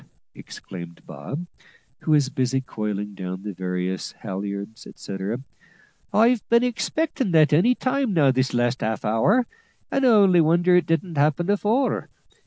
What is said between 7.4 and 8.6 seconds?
any time this